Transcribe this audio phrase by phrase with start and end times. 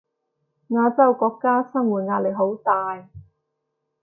[0.69, 3.07] 亞洲國家生活壓力好大